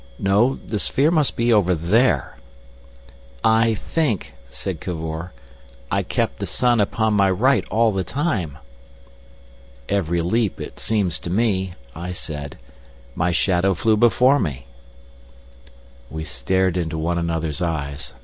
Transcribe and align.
No—the 0.17 0.79
sphere 0.79 1.11
must 1.11 1.35
be 1.35 1.53
over 1.53 1.75
there." 1.75 2.35
"I 3.43 3.75
think," 3.75 4.33
said 4.49 4.81
Cavor, 4.81 5.31
"I 5.91 6.01
kept 6.01 6.39
the 6.39 6.47
sun 6.47 6.81
upon 6.81 7.13
my 7.13 7.29
right 7.29 7.63
all 7.69 7.91
the 7.91 8.03
time." 8.03 8.57
"Every 9.87 10.21
leap, 10.21 10.59
it 10.59 10.79
seems 10.79 11.19
to 11.19 11.29
me," 11.29 11.75
I 11.95 12.13
said, 12.13 12.57
"my 13.13 13.29
shadow 13.29 13.75
flew 13.75 13.95
before 13.95 14.39
me." 14.39 14.65
We 16.09 16.23
stared 16.23 16.77
into 16.77 16.97
one 16.97 17.19
another's 17.19 17.61
eyes. 17.61 18.11